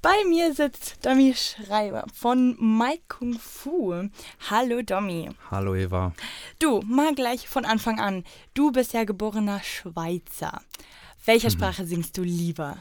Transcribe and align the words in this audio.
Bei 0.00 0.24
mir 0.28 0.54
sitzt 0.54 1.04
Domi 1.04 1.34
Schreiber 1.34 2.04
von 2.14 2.56
Mike 2.60 3.02
Kung 3.08 3.32
Fu. 3.32 4.08
Hallo 4.48 4.80
Domi. 4.82 5.28
Hallo 5.50 5.74
Eva. 5.74 6.14
Du, 6.60 6.80
mal 6.86 7.16
gleich 7.16 7.48
von 7.48 7.64
Anfang 7.64 7.98
an. 7.98 8.22
Du 8.54 8.70
bist 8.70 8.92
ja 8.92 9.02
geborener 9.02 9.60
Schweizer. 9.60 10.62
Welcher 11.24 11.48
mhm. 11.48 11.52
Sprache 11.52 11.84
singst 11.84 12.16
du 12.16 12.22
lieber? 12.22 12.78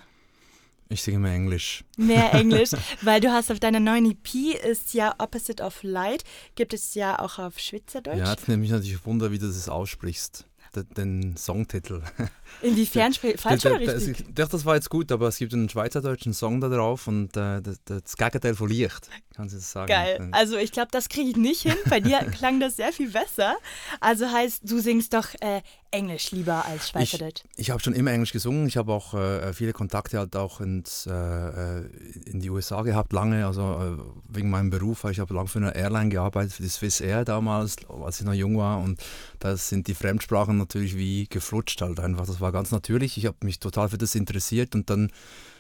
Ich 0.90 1.02
singe 1.02 1.18
mehr 1.18 1.34
Englisch. 1.34 1.84
Mehr 1.98 2.34
Englisch, 2.36 2.70
weil 3.02 3.20
du 3.20 3.32
hast 3.32 3.52
auf 3.52 3.60
deiner 3.60 3.80
neuen 3.80 4.12
EP 4.12 4.54
ist 4.64 4.94
ja 4.94 5.16
Opposite 5.18 5.64
of 5.64 5.82
Light, 5.82 6.24
gibt 6.54 6.76
es 6.76 6.94
ja 6.94 7.18
auch 7.18 7.40
auf 7.40 7.58
Schweizerdeutsch. 7.58 8.20
Ja, 8.20 8.30
jetzt 8.30 8.48
nehme 8.48 8.64
ich 8.64 8.70
natürlich 8.70 9.04
Wunder, 9.08 9.32
wie 9.32 9.40
du 9.40 9.48
das 9.48 9.68
aussprichst 9.68 10.46
den 10.84 11.38
Songtitel. 11.38 12.02
Inwiefern 12.62 13.14
falsch 13.14 13.66
oder 13.66 13.80
richtig? 13.80 14.26
Das, 14.34 14.50
das 14.50 14.66
war 14.66 14.76
jetzt 14.76 14.90
gut, 14.90 15.12
aber 15.12 15.28
es 15.28 15.38
gibt 15.38 15.54
einen 15.54 15.70
schweizerdeutschen 15.70 16.34
Song 16.34 16.62
da 16.62 16.70
drauf 16.70 17.08
und 17.08 17.36
äh, 17.38 17.62
das, 17.62 17.80
das, 17.86 18.18
Gegenteil 18.18 18.56
von 18.56 18.70
Licht, 18.70 19.10
kann 19.38 19.48
du 19.50 19.60
sagen. 19.60 19.88
Geil. 19.88 20.30
Also 20.32 20.58
ich 20.58 20.72
glaube, 20.72 20.90
das 20.92 21.10
kriege 21.10 21.30
ich 21.30 21.36
nicht 21.38 21.62
hin. 21.62 21.76
Bei 21.90 22.00
dir 22.00 22.18
klang 22.32 22.60
das 22.60 22.76
sehr 22.76 22.92
viel 22.92 23.12
besser. 23.12 23.56
Also 24.00 24.26
heißt, 24.26 24.62
du 24.64 24.80
singst 24.80 25.14
doch 25.14 25.28
äh, 25.42 25.62
Englisch 25.92 26.32
lieber 26.32 26.66
als 26.66 26.90
Schweizerdeutsch. 26.90 27.44
Ich, 27.54 27.60
ich 27.60 27.70
habe 27.70 27.80
schon 27.80 27.94
immer 27.94 28.12
Englisch 28.12 28.34
gesungen. 28.34 28.68
Ich 28.68 28.78
habe 28.78 28.92
auch 28.92 29.14
äh, 29.14 29.54
viele 29.54 29.74
Kontakte 29.74 30.18
halt 30.18 30.36
auch 30.36 30.60
ins, 30.60 31.06
äh, 31.06 31.12
äh, 31.12 31.86
in 32.26 32.40
die 32.40 32.50
USA 32.50 32.82
gehabt, 32.82 33.14
lange, 33.14 33.46
also 33.46 33.62
äh, 33.62 34.04
wegen 34.28 34.50
meinem 34.50 34.72
Beruf. 34.72 35.04
Ich 35.06 35.20
habe 35.20 35.36
lange 35.36 35.48
für 35.48 35.60
eine 35.60 35.76
Airline 35.76 36.10
gearbeitet, 36.10 36.54
für 36.54 36.64
die 36.64 36.70
Swiss 36.70 37.00
Air 37.00 37.24
damals, 37.24 37.76
als 38.04 38.20
ich 38.20 38.26
noch 38.26 38.34
jung 38.34 38.58
war. 38.58 38.80
Und 38.80 39.00
da 39.38 39.56
sind 39.56 39.88
die 39.88 39.94
Fremdsprachen 39.94 40.58
natürlich 40.58 40.98
wie 40.98 41.28
geflutscht 41.28 41.80
halt 41.82 42.00
einfach. 42.00 42.26
Das 42.26 42.42
war 42.42 42.52
ganz 42.52 42.72
natürlich. 42.72 43.18
Ich 43.18 43.28
habe 43.28 43.38
mich 43.44 43.60
total 43.60 43.90
für 43.90 44.00
das 44.00 44.16
interessiert 44.16 44.74
und 44.74 44.90
dann 44.90 45.12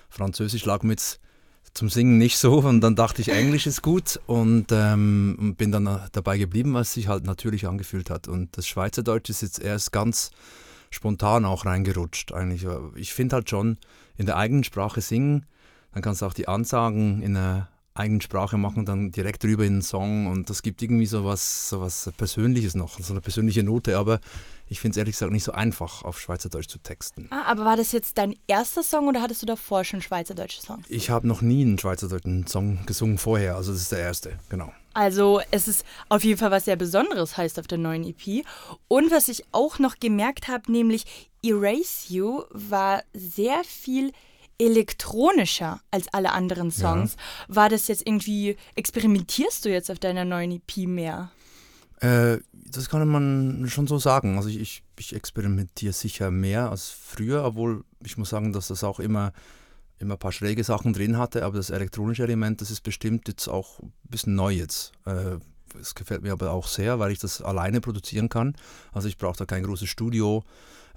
Französisch 0.10 0.66
lag 0.66 0.82
mir 0.82 0.94
jetzt 0.94 1.20
zum 1.74 1.90
Singen 1.90 2.18
nicht 2.18 2.38
so 2.38 2.60
und 2.60 2.82
dann 2.82 2.96
dachte 2.96 3.22
ich, 3.22 3.30
Englisch 3.30 3.68
ist 3.68 3.82
gut 3.82 4.20
und 4.26 4.68
ähm, 4.72 5.56
bin 5.58 5.72
dann 5.72 6.10
dabei 6.12 6.38
geblieben, 6.38 6.74
was 6.74 6.94
sich 6.94 7.08
halt 7.08 7.26
natürlich 7.26 7.68
angefühlt 7.68 8.10
hat. 8.10 8.28
Und 8.28 8.58
das 8.58 8.68
Schweizerdeutsch 8.68 9.30
ist 9.30 9.42
jetzt 9.42 9.60
erst 9.60 9.92
ganz 9.92 10.32
spontan 10.90 11.46
auch 11.46 11.66
reingerutscht 11.66 12.32
eigentlich. 12.32 12.66
Ich 12.96 13.14
finde 13.14 13.36
halt 13.36 13.50
schon, 13.50 13.78
in 14.18 14.26
der 14.26 14.38
eigenen 14.38 14.64
Sprache 14.64 15.02
singen, 15.02 15.46
dann 15.94 16.02
kannst 16.02 16.22
du 16.22 16.26
auch 16.26 16.34
die 16.34 16.48
Ansagen 16.48 17.22
in 17.22 17.36
der 17.36 17.70
eigenen 17.98 18.22
Sprache 18.22 18.58
machen, 18.58 18.86
dann 18.86 19.12
direkt 19.12 19.44
drüber 19.44 19.66
in 19.66 19.74
einen 19.74 19.82
Song 19.82 20.28
und 20.28 20.50
das 20.50 20.62
gibt 20.62 20.82
irgendwie 20.82 21.06
so 21.06 21.26
was, 21.26 21.70
so 21.70 21.82
was 21.82 22.12
Persönliches 22.18 22.76
noch, 22.76 23.00
so 23.00 23.14
eine 23.14 23.22
persönliche 23.22 23.64
Note, 23.64 23.98
aber 23.98 24.20
ich 24.70 24.80
finde 24.80 24.92
es 24.92 24.98
ehrlich 24.98 25.16
gesagt 25.16 25.32
nicht 25.32 25.44
so 25.44 25.52
einfach, 25.54 26.04
auf 26.04 26.20
Schweizerdeutsch 26.20 26.68
zu 26.68 26.80
texten. 26.80 27.28
Ah, 27.30 27.44
aber 27.46 27.66
war 27.66 27.78
das 27.78 27.92
jetzt 27.92 28.18
dein 28.18 28.36
erster 28.48 28.84
Song 28.84 29.08
oder 29.08 29.22
hattest 29.22 29.42
du 29.42 29.46
davor 29.46 29.84
schon 29.84 30.02
schweizerdeutsche 30.02 30.62
Songs? 30.62 30.86
Ich 30.90 31.10
habe 31.10 31.28
noch 31.28 31.42
nie 31.42 31.62
einen 31.62 31.80
schweizerdeutschen 31.80 32.48
Song 32.48 32.86
gesungen 32.86 33.18
vorher, 33.18 33.56
also 33.56 33.72
das 33.72 33.82
ist 33.82 33.92
der 33.92 34.00
erste, 34.00 34.40
genau. 34.50 34.72
Also 34.94 35.42
es 35.52 35.68
ist 35.68 35.86
auf 36.10 36.24
jeden 36.24 36.40
Fall 36.40 36.50
was 36.50 36.66
sehr 36.66 36.76
Besonderes 36.76 37.38
heißt 37.38 37.60
auf 37.60 37.68
der 37.68 37.78
neuen 37.78 38.04
EP. 38.04 38.44
Und 38.88 39.12
was 39.12 39.28
ich 39.28 39.44
auch 39.52 39.78
noch 39.78 40.00
gemerkt 40.00 40.48
habe, 40.48 40.72
nämlich 40.72 41.06
Erase 41.44 42.12
You 42.12 42.44
war 42.50 43.04
sehr 43.14 43.64
viel 43.64 44.12
elektronischer 44.60 45.80
als 45.92 46.08
alle 46.14 46.32
anderen 46.32 46.72
Songs. 46.72 47.16
Ja. 47.48 47.56
War 47.56 47.70
das 47.70 47.88
jetzt 47.88 48.06
irgendwie, 48.06 48.58
experimentierst 48.76 49.66
du 49.66 49.70
jetzt 49.70 49.92
auf 49.92 50.00
deiner 50.00 50.26
neuen 50.26 50.52
EP 50.52 50.88
mehr? 50.88 51.32
Äh, 52.00 52.38
das 52.52 52.90
kann 52.90 53.08
man 53.08 53.68
schon 53.70 53.88
so 53.88 53.98
sagen. 53.98 54.38
Also 54.38 54.50
ich, 54.50 54.60
ich, 54.60 54.84
ich, 55.00 55.16
experimentiere 55.16 55.94
sicher 55.94 56.32
mehr 56.32 56.70
als 56.70 56.90
früher, 56.90 57.44
obwohl 57.44 57.84
ich 58.04 58.18
muss 58.18 58.30
sagen, 58.30 58.54
dass 58.54 58.68
das 58.68 58.84
auch 58.84 59.00
immer, 59.00 59.34
immer 59.98 60.16
ein 60.16 60.20
paar 60.20 60.32
schräge 60.32 60.64
Sachen 60.64 60.94
drin 60.94 61.18
hatte, 61.18 61.44
aber 61.44 61.58
das 61.58 61.70
elektronische 61.70 62.24
Element, 62.24 62.62
das 62.62 62.72
ist 62.72 62.82
bestimmt 62.82 63.28
jetzt 63.28 63.48
auch 63.48 63.80
ein 63.80 63.94
bisschen 64.04 64.36
neu 64.36 64.52
jetzt. 64.52 64.92
Äh, 65.06 65.38
es 65.80 65.96
gefällt 65.96 66.24
mir 66.24 66.34
aber 66.34 66.52
auch 66.52 66.68
sehr, 66.68 67.00
weil 67.00 67.12
ich 67.12 67.20
das 67.20 67.42
alleine 67.42 67.82
produzieren 67.82 68.30
kann. 68.30 68.56
Also 68.92 69.08
ich 69.08 69.18
brauche 69.18 69.38
da 69.38 69.46
kein 69.46 69.64
großes 69.64 69.90
Studio. 69.90 70.44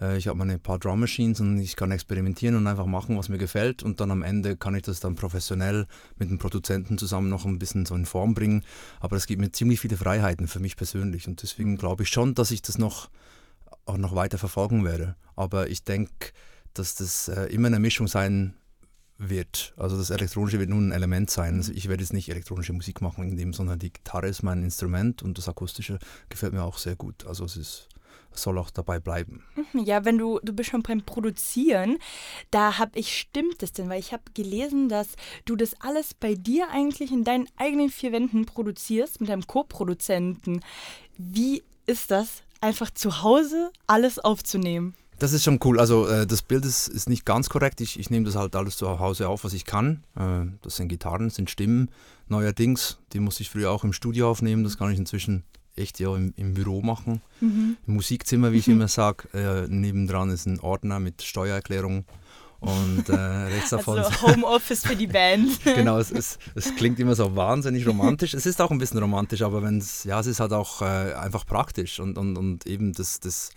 Äh, 0.01 0.17
ich 0.17 0.29
habe 0.29 0.39
meine 0.39 0.59
paar 0.59 0.79
Drum 0.79 1.01
Machines 1.01 1.41
und 1.41 1.59
ich 1.59 1.77
kann 1.77 1.91
experimentieren 1.91 2.57
und 2.57 2.67
einfach 2.67 2.87
machen, 2.87 3.17
was 3.19 3.29
mir 3.29 3.39
gefällt. 3.39 3.83
Und 3.83 4.01
dann 4.01 4.11
am 4.11 4.23
Ende 4.23 4.57
kann 4.57 4.75
ich 4.75 4.83
das 4.83 5.01
dann 5.01 5.15
professionell 5.15 5.87
mit 6.17 6.31
dem 6.31 6.39
Produzenten 6.39 6.99
zusammen 6.99 7.29
noch 7.29 7.45
ein 7.45 7.59
bisschen 7.59 7.87
so 7.87 7.95
in 7.95 8.07
Form 8.07 8.35
bringen. 8.35 8.65
Aber 9.01 9.17
es 9.17 9.27
gibt 9.27 9.41
mir 9.41 9.53
ziemlich 9.53 9.81
viele 9.81 9.97
Freiheiten 9.97 10.49
für 10.49 10.61
mich 10.61 10.77
persönlich. 10.77 11.29
Und 11.29 11.43
deswegen 11.43 11.77
glaube 11.77 12.03
ich 12.05 12.09
schon, 12.09 12.35
dass 12.35 12.51
ich 12.51 12.63
das 12.63 12.79
noch, 12.79 13.11
auch 13.87 13.99
noch 13.99 14.15
weiter 14.15 14.39
verfolgen 14.39 14.85
werde. 14.85 15.17
Aber 15.37 15.69
ich 15.69 15.85
denke, 15.85 16.33
dass 16.75 16.95
das 16.95 17.29
äh, 17.29 17.47
immer 17.47 17.69
eine 17.69 17.81
Mischung 17.81 18.09
sein 18.09 18.55
wird. 19.21 19.75
Also 19.77 19.97
das 19.97 20.11
Elektronische 20.11 20.59
wird 20.59 20.71
nun 20.71 20.89
ein 20.89 20.93
Element 20.93 21.31
sein. 21.31 21.57
Also 21.57 21.73
ich 21.73 21.89
werde 21.89 22.03
jetzt 22.03 22.13
nicht 22.13 22.31
elektronische 22.31 22.73
Musik 22.73 23.01
machen 23.01 23.29
in 23.29 23.37
dem, 23.37 23.53
sondern 23.53 23.79
die 23.79 23.93
Gitarre 23.93 24.29
ist 24.29 24.43
mein 24.43 24.63
Instrument 24.63 25.23
und 25.23 25.39
das 25.39 25.49
Akustische 25.49 25.99
gefällt 26.29 26.53
mir 26.53 26.63
auch 26.63 26.79
sehr 26.79 26.97
gut. 26.97 27.27
Also 27.27 27.45
es 27.45 27.57
ist 27.57 27.89
soll 28.33 28.59
auch 28.59 28.71
dabei 28.71 29.01
bleiben. 29.01 29.45
Mhm, 29.57 29.85
ja, 29.85 30.05
wenn 30.05 30.19
du, 30.19 30.39
du 30.43 30.53
bist 30.53 30.71
schon 30.71 30.83
beim 30.83 31.03
Produzieren, 31.03 31.99
da 32.51 32.79
habe 32.79 32.99
ich, 32.99 33.19
stimmt 33.19 33.63
es 33.63 33.73
denn? 33.73 33.89
Weil 33.89 34.01
ich 34.01 34.13
habe 34.13 34.23
gelesen, 34.35 34.89
dass 34.89 35.09
du 35.45 35.57
das 35.57 35.75
alles 35.81 36.15
bei 36.15 36.35
dir 36.35 36.69
eigentlich 36.71 37.13
in 37.13 37.25
deinen 37.25 37.49
eigenen 37.57 37.91
vier 37.91 38.13
Wänden 38.13 38.47
produzierst, 38.47 39.21
mit 39.21 39.31
deinem 39.31 39.47
Co-Produzenten. 39.47 40.61
Wie 41.17 41.63
ist 41.87 42.11
das, 42.11 42.43
einfach 42.61 42.91
zu 42.91 43.23
Hause 43.23 43.73
alles 43.87 44.19
aufzunehmen? 44.19 44.95
Das 45.21 45.35
ist 45.35 45.45
schon 45.45 45.61
cool. 45.65 45.79
Also 45.79 46.09
äh, 46.09 46.27
das 46.27 46.41
Bild 46.41 46.65
ist, 46.65 46.89
ist 46.89 47.09
nicht 47.09 47.27
ganz 47.27 47.51
korrekt. 47.51 47.83
Ich, 47.83 48.01
ich 48.01 48.09
nehme 48.09 48.25
das 48.25 48.37
halt 48.37 48.57
alles 48.57 48.79
zu 48.79 48.99
Hause 48.99 49.29
auf, 49.29 49.45
was 49.45 49.53
ich 49.53 49.67
kann. 49.67 50.03
Äh, 50.17 50.47
das 50.63 50.77
sind 50.77 50.89
Gitarren, 50.89 51.29
das 51.29 51.35
sind 51.35 51.51
Stimmen. 51.51 51.91
Neuerdings, 52.29 52.99
die 53.13 53.21
muss 53.21 53.39
ich 53.39 53.51
früher 53.51 53.71
auch 53.71 53.85
im 53.85 53.93
Studio 53.93 54.31
aufnehmen. 54.31 54.65
Das 54.65 54.79
kann 54.79 54.91
ich 54.91 54.99
inzwischen 54.99 55.45
echt 55.77 56.01
ja 56.01 56.17
im, 56.17 56.33
im 56.37 56.55
Büro 56.55 56.81
machen. 56.81 57.21
Mhm. 57.41 57.77
Im 57.87 57.95
Musikzimmer, 57.95 58.53
wie 58.53 58.59
ich 58.59 58.67
mhm. 58.67 58.77
immer 58.77 58.89
sage. 58.89 59.29
Äh, 59.35 59.69
nebendran 59.69 60.31
ist 60.31 60.47
ein 60.47 60.59
Ordner 60.59 61.01
mit 61.01 61.21
Steuererklärung. 61.21 62.07
Und 62.61 63.11
äh, 63.11 63.15
rechts 63.15 63.71
davon. 63.71 63.99
Also 63.99 64.23
Homeoffice 64.23 64.87
für 64.87 64.97
die 64.97 65.07
Band. 65.07 65.63
genau, 65.65 65.99
es, 65.99 66.11
es, 66.11 66.39
es, 66.55 66.75
klingt 66.77 66.99
immer 66.99 67.15
so 67.15 67.37
wahnsinnig 67.37 67.87
romantisch. 67.87 68.33
Es 68.33 68.47
ist 68.47 68.61
auch 68.63 68.71
ein 68.71 68.79
bisschen 68.79 68.99
romantisch, 68.99 69.43
aber 69.43 69.63
wenn 69.63 69.79
es, 69.79 70.05
ja, 70.05 70.19
es 70.21 70.27
ist 70.27 70.41
halt 70.41 70.55
auch 70.55 70.81
äh, 70.81 71.13
einfach 71.13 71.45
praktisch 71.45 72.01
und, 72.01 72.17
und, 72.17 72.39
und 72.39 72.67
eben 72.67 72.95
das, 72.95 73.21
das 73.21 73.51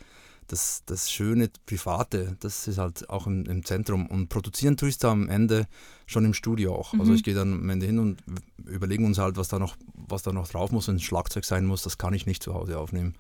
das, 0.54 0.84
das 0.86 1.12
schöne 1.12 1.50
Private, 1.66 2.38
das 2.40 2.68
ist 2.68 2.78
halt 2.78 3.10
auch 3.10 3.26
im, 3.26 3.46
im 3.46 3.66
Zentrum. 3.66 4.06
Und 4.06 4.30
produzieren 4.30 4.78
tue 4.78 4.90
ich 4.90 5.00
da 5.00 5.12
am 5.12 5.28
Ende 5.28 5.68
schon 6.06 6.26
im 6.26 6.36
Studio 6.36 6.76
auch. 6.76 6.94
Also 6.94 6.96
mhm. 6.96 7.02
Also 7.02 7.14
ich 7.16 7.24
gehe 7.24 7.34
dann 7.34 7.54
am 7.54 7.70
Ende 7.70 7.88
hin 7.88 7.98
und 7.98 8.22
überlege 8.66 9.04
uns 9.04 9.18
halt, 9.18 9.36
was 9.36 9.48
da 9.48 9.58
noch, 9.58 9.76
was 9.96 10.22
da 10.22 10.32
noch 10.32 10.48
drauf 10.48 10.72
muss, 10.72 10.88
wenn 10.88 10.98
ein 10.98 11.00
Schlagzeug 11.00 11.44
sein 11.44 11.66
muss, 11.66 11.82
das 11.82 11.98
kann 11.98 12.14
ich 12.14 12.28
nicht 12.28 12.44
zu 12.44 12.54
Hause 12.54 12.78
aufnehmen. 12.78 13.16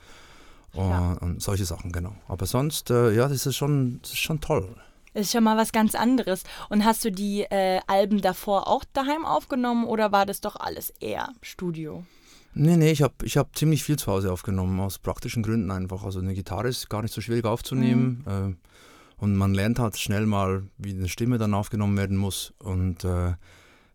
Und, 0.73 0.89
ja. 0.89 1.13
und 1.13 1.41
solche 1.41 1.65
Sachen, 1.65 1.91
genau. 1.91 2.15
Aber 2.27 2.45
sonst, 2.45 2.91
äh, 2.91 3.11
ja, 3.13 3.27
das 3.27 3.45
ist 3.45 3.55
schon, 3.55 3.99
das 4.03 4.11
ist 4.11 4.19
schon 4.19 4.39
toll. 4.39 4.75
Das 5.13 5.23
ist 5.25 5.31
schon 5.31 5.43
mal 5.43 5.57
was 5.57 5.71
ganz 5.71 5.95
anderes. 5.95 6.43
Und 6.69 6.85
hast 6.85 7.03
du 7.03 7.11
die 7.11 7.41
äh, 7.41 7.81
Alben 7.87 8.21
davor 8.21 8.67
auch 8.67 8.83
daheim 8.93 9.25
aufgenommen 9.25 9.85
oder 9.85 10.11
war 10.11 10.25
das 10.25 10.39
doch 10.41 10.55
alles 10.55 10.91
eher 10.99 11.29
Studio? 11.41 12.05
Nee, 12.55 12.77
nee, 12.77 12.91
ich 12.91 13.01
habe 13.01 13.13
ich 13.23 13.37
hab 13.37 13.55
ziemlich 13.57 13.83
viel 13.83 13.97
zu 13.97 14.11
Hause 14.11 14.31
aufgenommen, 14.31 14.79
aus 14.79 14.99
praktischen 14.99 15.43
Gründen 15.43 15.71
einfach. 15.71 16.03
Also 16.03 16.19
eine 16.19 16.33
Gitarre 16.33 16.67
ist 16.67 16.89
gar 16.89 17.01
nicht 17.01 17.13
so 17.13 17.21
schwierig 17.21 17.45
aufzunehmen. 17.45 18.23
Mhm. 18.25 18.31
Äh, 18.31 18.55
und 19.17 19.35
man 19.35 19.53
lernt 19.53 19.79
halt 19.79 19.97
schnell 19.97 20.25
mal, 20.25 20.63
wie 20.77 20.91
eine 20.91 21.07
Stimme 21.07 21.37
dann 21.37 21.53
aufgenommen 21.53 21.97
werden 21.97 22.17
muss. 22.17 22.53
Und 22.59 23.03
äh, 23.05 23.33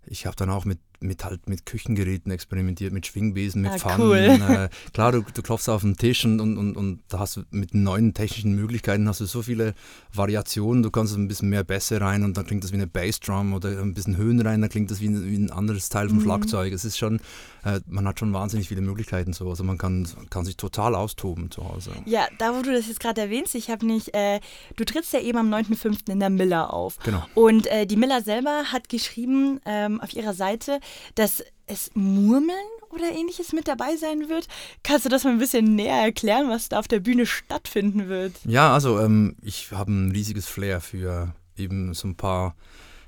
ich 0.06 0.26
habe 0.26 0.36
dann 0.36 0.50
auch 0.50 0.64
mit 0.64 0.78
mit 1.00 1.25
halt 1.25 1.48
mit 1.48 1.66
Küchengeräten 1.66 2.31
experimentiert, 2.32 2.92
mit 2.92 3.06
Schwingbesen, 3.06 3.62
mit 3.62 3.72
ah, 3.72 3.78
Pfannen. 3.78 4.00
Cool. 4.00 4.16
Äh, 4.16 4.69
klar, 4.92 5.12
du, 5.12 5.22
du 5.22 5.42
klopfst 5.42 5.69
auf 5.69 5.82
den 5.82 5.97
Tisch 5.97 6.25
und, 6.25 6.41
und, 6.41 6.56
und, 6.56 6.76
und 6.76 7.00
da 7.09 7.20
hast 7.20 7.36
du 7.36 7.42
mit 7.50 7.75
neuen 7.75 8.14
technischen 8.14 8.54
Möglichkeiten 8.54 9.08
hast 9.08 9.20
du 9.20 9.26
so 9.26 9.42
viele 9.42 9.75
Variationen. 10.12 10.82
Du 10.82 10.91
kannst 10.91 11.16
ein 11.16 11.28
bisschen 11.28 11.48
mehr 11.48 11.64
Bässe 11.64 12.00
rein 12.00 12.25
und 12.25 12.37
dann 12.37 12.47
klingt 12.47 12.64
das 12.64 12.72
wie 12.72 12.76
eine 12.76 12.87
Bassdrum 12.87 13.53
oder 13.53 13.81
ein 13.81 13.94
bisschen 13.94 14.16
Höhen 14.16 14.41
rein, 14.41 14.60
dann 14.60 14.70
klingt 14.70 14.91
das 14.91 15.00
wie 15.00 15.08
ein, 15.08 15.25
wie 15.31 15.37
ein 15.37 15.50
anderes 15.50 15.88
Teil 15.88 16.08
vom 16.08 16.19
mhm. 16.19 16.23
Schlagzeug. 16.23 16.73
Es 16.73 16.84
ist 16.84 16.99
schon, 16.99 17.20
äh, 17.64 17.81
man 17.87 18.06
hat 18.06 18.19
schon 18.19 18.32
wahnsinnig 18.32 18.69
viele 18.69 18.81
Möglichkeiten 18.81 19.32
so. 19.32 19.49
Also 19.49 19.64
man 19.64 19.78
kann, 19.78 20.08
kann 20.31 20.44
sich 20.44 20.56
total 20.56 20.94
austoben 20.94 21.50
zu 21.50 21.69
Hause. 21.69 21.93
Ja, 22.06 22.26
da 22.38 22.55
wo 22.55 22.62
du 22.62 22.73
das 22.73 22.88
jetzt 22.88 23.00
gerade 23.00 23.20
erwähnst, 23.20 23.55
ich 23.55 23.70
habe 23.70 23.87
nicht, 23.87 24.14
äh, 24.14 24.40
du 24.76 24.84
trittst 24.84 25.12
ja 25.12 25.20
eben 25.20 25.38
am 25.38 25.52
9.5. 25.52 26.11
in 26.11 26.20
der 26.20 26.31
Miller 26.31 26.73
auf. 26.73 26.99
Genau. 27.05 27.25
Und 27.34 27.67
äh, 27.67 27.87
die 27.87 27.96
Miller 27.96 28.23
selber 28.23 28.64
hat 28.73 28.88
geschrieben 28.88 29.61
ähm, 29.64 30.00
auf 30.00 30.12
ihrer 30.12 30.34
Seite, 30.34 30.81
dass 31.14 31.43
es 31.67 31.90
Murmeln 31.94 32.56
oder 32.90 33.11
ähnliches 33.11 33.52
mit 33.52 33.69
dabei 33.69 33.96
sein 33.96 34.29
wird. 34.29 34.49
Kannst 34.82 35.05
du 35.05 35.08
das 35.08 35.25
mal 35.25 35.31
ein 35.31 35.38
bisschen 35.38 35.75
näher 35.75 36.02
erklären, 36.02 36.49
was 36.49 36.69
da 36.69 36.79
auf 36.79 36.88
der 36.88 37.00
Bühne 37.00 37.26
stattfinden 37.26 38.08
wird? 38.08 38.35
Ja, 38.44 38.73
also 38.73 38.99
ähm, 39.00 39.37
ich 39.43 39.70
habe 39.73 39.93
ein 39.93 40.11
riesiges 40.11 40.46
Flair 40.46 40.81
für 40.81 41.35
eben 41.56 41.93
so 41.94 42.08
ein 42.08 42.17
paar, 42.17 42.55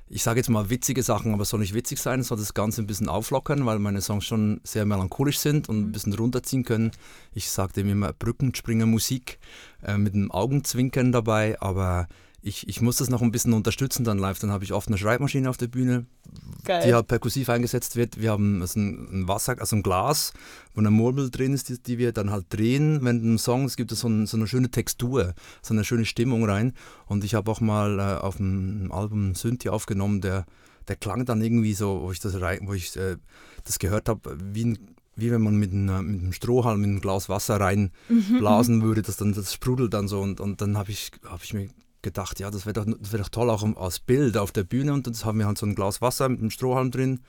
ich 0.09 0.23
sage 0.23 0.41
jetzt 0.41 0.51
mal 0.51 0.71
witzige 0.71 1.03
Sachen, 1.03 1.33
aber 1.33 1.43
es 1.43 1.49
soll 1.49 1.61
nicht 1.61 1.75
witzig 1.75 1.99
sein, 1.99 2.21
es 2.21 2.29
soll 2.29 2.39
das 2.39 2.55
Ganze 2.55 2.83
ein 2.83 2.87
bisschen 2.87 3.09
auflockern, 3.09 3.65
weil 3.65 3.79
meine 3.79 4.03
Songs 4.03 4.25
schon 4.25 4.61
sehr 4.65 4.85
melancholisch 4.85 5.39
sind 5.39 5.69
und 5.69 5.79
ein 5.79 5.87
mhm. 5.87 5.93
bisschen 5.93 6.15
runterziehen 6.15 6.65
können. 6.65 6.91
Ich 7.33 7.51
sage 7.51 7.73
dem 7.75 7.89
immer 7.89 8.13
Brückenspringer 8.13 8.87
Musik 8.87 9.39
äh, 9.83 9.97
mit 9.97 10.15
einem 10.15 10.31
Augenzwinkern 10.31 11.13
dabei, 11.13 11.61
aber 11.61 12.09
ich, 12.43 12.67
ich 12.69 12.81
muss 12.81 12.97
das 12.97 13.11
noch 13.11 13.21
ein 13.21 13.31
bisschen 13.31 13.53
unterstützen 13.53 14.05
dann 14.05 14.19
live. 14.19 14.39
Dann 14.39 14.51
habe 14.51 14.65
ich 14.65 14.73
oft 14.73 14.89
eine 14.89 14.97
Schreibmaschine 14.97 15.51
auf 15.51 15.59
der 15.59 15.69
Bühne, 15.69 16.07
Geil. 16.65 16.87
die 16.87 16.95
halt 16.95 17.07
perkussiv 17.07 17.51
eingesetzt 17.51 17.97
wird. 17.97 18.21
Wir 18.21 18.31
haben 18.31 18.63
also 18.63 18.81
ein, 18.81 19.29
Wasser, 19.29 19.57
also 19.59 19.77
ein 19.77 19.83
Glas, 19.83 20.33
wo 20.75 20.81
eine 20.81 20.91
Murmel 20.91 21.31
drin 21.31 21.53
ist, 21.53 21.69
die, 21.69 21.83
die 21.83 21.99
wir 21.99 22.13
dann 22.13 22.31
halt 22.31 22.47
drehen. 22.49 23.01
Wenn 23.03 23.35
ein 23.35 23.39
Song, 23.39 23.67
es 23.67 23.77
gibt 23.77 23.91
so, 23.91 24.09
ein, 24.09 24.27
so, 24.27 24.37
eine 24.37 24.47
schöne 24.47 24.71
Textur, 24.71 25.35
so 25.61 25.75
eine 25.75 25.85
schöne 25.85 26.07
Stimmung 26.07 26.45
rein. 26.45 26.73
Und 27.07 27.25
ich 27.25 27.35
habe 27.35 27.51
auch 27.51 27.61
mal 27.61 27.99
äh, 27.99 28.21
auf 28.21 28.39
dem 28.39 28.91
Album 28.91 29.35
Synthi 29.35 29.69
aufgenommen, 29.69 30.23
der, 30.23 30.47
der 30.89 30.97
klang 30.97 31.27
dann 31.27 31.43
irgendwie 31.43 31.75
so, 31.75 32.01
wo 32.03 32.13
ich 32.13 32.21
das, 32.21 32.41
rein, 32.41 32.61
wo 32.63 32.73
ich, 32.73 32.97
äh, 32.97 33.17
das 33.65 33.79
gehört 33.79 34.09
habe, 34.09 34.37
wie 34.53 34.65
ein 34.65 34.79
wie 35.17 35.31
wenn 35.31 35.43
man 35.43 35.57
mit, 35.57 35.73
einer, 35.73 36.01
mit 36.01 36.23
einem 36.23 36.33
Strohhalm 36.33 36.83
in 36.83 36.95
ein 36.95 37.01
Glas 37.01 37.29
Wasser 37.29 37.61
reinblasen 37.61 38.79
mhm. 38.79 38.83
würde, 38.83 39.03
das 39.03 39.19
dann 39.19 39.35
das 39.35 39.53
sprudelt 39.53 39.93
dann 39.93 40.09
so 40.09 40.21
und, 40.21 40.41
und 40.41 40.63
dann 40.63 40.79
habe 40.79 40.91
ich, 40.93 41.11
hab 41.29 41.45
ich 41.45 41.53
mir 41.53 41.69
gedacht, 42.03 42.41
ja, 42.41 42.51
das 42.51 42.67
wäre 42.67 42.73
doch, 42.73 42.87
wär 42.87 43.19
doch 43.19 43.29
toll 43.29 43.51
auch 43.51 43.65
als 43.77 43.99
Bild 43.99 44.37
auf 44.37 44.53
der 44.53 44.65
Bühne 44.65 44.93
und 44.93 45.07
dann 45.07 45.15
haben 45.25 45.39
wir 45.39 45.47
halt 45.47 45.59
so 45.59 45.67
ein 45.67 45.75
Glas 45.75 46.01
Wasser 46.01 46.29
mit 46.29 46.41
einem 46.41 46.51
Strohhalm 46.51 46.91
drin 46.91 47.21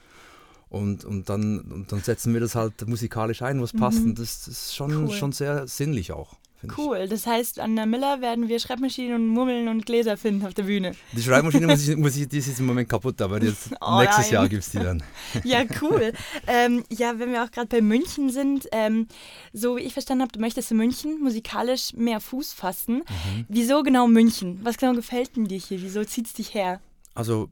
und, 0.69 1.03
und, 1.03 1.29
dann, 1.29 1.59
und 1.59 1.91
dann 1.91 2.01
setzen 2.01 2.33
wir 2.33 2.39
das 2.39 2.56
halt 2.56 2.88
musikalisch 2.88 3.41
ein, 3.41 3.62
was 3.62 3.73
passt 3.73 4.00
mhm. 4.00 4.12
und 4.12 4.19
das, 4.19 4.45
das 4.45 4.47
ist 4.47 4.75
schon, 4.75 5.07
cool. 5.07 5.12
schon 5.12 5.31
sehr 5.31 5.68
sinnlich 5.68 6.12
auch. 6.12 6.38
Cool, 6.78 7.08
das 7.08 7.25
heißt, 7.25 7.60
an 7.60 7.75
der 7.75 7.86
Miller 7.86 8.22
werden 8.22 8.48
wir 8.48 8.60
Schreibmaschinen 8.60 9.16
und 9.16 9.28
Murmeln 9.28 9.68
und 9.68 9.86
Gläser 9.86 10.18
finden 10.18 10.46
auf 10.46 10.54
der 10.54 10.63
Bühne. 10.63 10.92
Die 11.12 11.22
Schreibmaschine 11.22 11.68
muss 11.68 11.88
ich, 11.88 11.98
muss 11.98 12.16
ich, 12.16 12.28
die 12.28 12.38
ist 12.38 12.48
jetzt 12.48 12.60
im 12.60 12.68
Moment 12.68 12.88
kaputt, 12.88 13.22
aber 13.22 13.42
jetzt, 13.42 13.69
oh, 13.81 14.00
nächstes 14.00 14.25
nein. 14.25 14.34
Jahr 14.34 14.50
gibt 14.50 14.63
es 14.63 14.72
die 14.72 14.80
dann. 14.80 15.04
Ja, 15.44 15.63
cool. 15.81 16.13
ähm, 16.48 16.84
ja, 16.90 17.18
wenn 17.18 17.31
wir 17.31 17.44
auch 17.44 17.52
gerade 17.52 17.68
bei 17.68 17.81
München 17.81 18.30
sind, 18.30 18.68
ähm, 18.72 19.08
so 19.54 19.78
wie 19.78 19.81
ich 19.81 19.94
verstanden 19.94 20.22
habe, 20.24 20.31
du 20.31 20.40
möchtest 20.40 20.72
in 20.72 20.78
München 20.78 21.19
musikalisch 21.22 21.94
mehr 21.94 22.19
Fuß 22.19 22.54
fassen. 22.54 22.98
Mhm. 22.98 23.46
Wieso 23.48 23.84
genau 23.84 24.08
München? 24.08 24.60
Was 24.63 24.78
genau 24.78 24.94
gefällt 24.94 25.36
denn 25.36 25.46
dir 25.46 25.58
hier? 25.58 25.81
Wieso 25.81 26.04
zieht 26.04 26.28
es 26.28 26.34
dich 26.34 26.54
her? 26.54 26.80
Also 27.13 27.50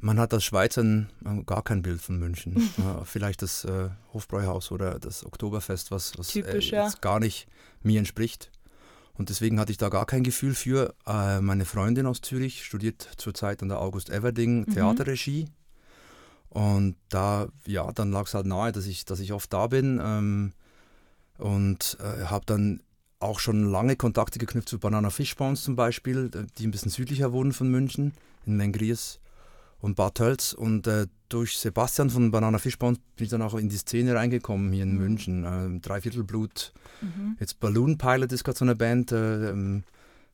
man 0.00 0.18
hat 0.18 0.32
als 0.34 0.44
Schweizer 0.44 1.06
gar 1.46 1.62
kein 1.62 1.82
Bild 1.82 2.00
von 2.00 2.18
München. 2.18 2.70
vielleicht 3.04 3.42
das 3.42 3.64
äh, 3.64 3.90
Hofbräuhaus 4.12 4.70
oder 4.70 4.98
das 4.98 5.24
Oktoberfest, 5.24 5.90
was, 5.90 6.18
was 6.18 6.28
Typisch, 6.28 6.72
äh, 6.72 6.88
gar 7.00 7.20
nicht 7.20 7.46
mir 7.82 7.98
entspricht. 7.98 8.50
Und 9.14 9.30
deswegen 9.30 9.58
hatte 9.58 9.72
ich 9.72 9.78
da 9.78 9.88
gar 9.88 10.06
kein 10.06 10.22
Gefühl 10.22 10.54
für. 10.54 10.94
Äh, 11.06 11.40
meine 11.40 11.64
Freundin 11.64 12.06
aus 12.06 12.20
Zürich 12.20 12.64
studiert 12.64 13.08
zurzeit 13.16 13.62
an 13.62 13.68
der 13.68 13.80
August 13.80 14.10
Everding 14.10 14.60
mhm. 14.60 14.74
Theaterregie. 14.74 15.48
Und 16.50 16.96
da, 17.08 17.48
ja, 17.66 17.90
dann 17.92 18.12
lag 18.12 18.26
es 18.26 18.34
halt 18.34 18.46
nahe, 18.46 18.72
dass 18.72 18.86
ich, 18.86 19.04
dass 19.04 19.20
ich 19.20 19.32
oft 19.32 19.52
da 19.52 19.66
bin. 19.66 20.00
Ähm, 20.02 20.52
und 21.36 21.98
äh, 22.00 22.24
habe 22.26 22.46
dann 22.46 22.80
auch 23.20 23.40
schon 23.40 23.70
lange 23.70 23.96
Kontakte 23.96 24.38
geknüpft 24.38 24.68
zu 24.68 24.78
Banana 24.78 25.10
Fishbones 25.10 25.62
zum 25.62 25.74
Beispiel, 25.74 26.30
die 26.56 26.66
ein 26.66 26.70
bisschen 26.70 26.90
südlicher 26.90 27.32
wohnen 27.32 27.52
von 27.52 27.68
München, 27.68 28.12
in 28.46 28.56
Mengries 28.56 29.18
und 29.80 29.96
Bad 29.96 30.16
Tölz. 30.16 30.52
Und 30.52 30.86
äh, 30.86 31.06
durch 31.28 31.58
Sebastian 31.58 32.10
von 32.10 32.30
Banana 32.30 32.58
Fishbones 32.58 32.98
bin 33.16 33.24
ich 33.24 33.30
dann 33.30 33.42
auch 33.42 33.54
in 33.54 33.68
die 33.68 33.76
Szene 33.76 34.14
reingekommen 34.14 34.72
hier 34.72 34.82
in 34.82 34.94
mhm. 34.94 34.98
München. 34.98 35.44
Äh, 35.44 35.80
Dreiviertelblut. 35.80 36.72
Mhm. 37.00 37.36
Jetzt 37.38 37.60
Balloon 37.60 37.98
Pilot 37.98 38.32
ist 38.32 38.44
gerade 38.44 38.58
so 38.58 38.64
eine 38.64 38.76
Band, 38.76 39.12
äh, 39.12 39.50
ähm, 39.50 39.84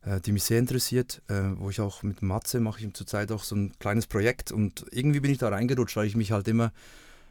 äh, 0.03 0.21
die 0.21 0.33
mich 0.33 0.45
sehr 0.45 0.59
interessiert, 0.59 1.23
äh, 1.29 1.43
wo 1.57 1.71
ich 1.71 1.81
auch 1.81 2.03
mit 2.03 2.23
Matze 2.23 2.61
mache 2.61 2.85
ich 2.85 2.95
zurzeit 2.95 3.33
auch 3.33 3.45
so 3.45 3.57
ein 3.57 3.73
kleines 3.79 4.07
Projekt. 4.07 4.53
Und 4.53 4.87
irgendwie 4.91 5.21
bin 5.21 5.31
ich 5.31 5.39
da 5.39 5.49
reingerutscht, 5.49 5.97
weil 5.97 6.07
ich 6.07 6.17
mich 6.17 6.33
halt 6.33 6.49
immer, 6.49 6.73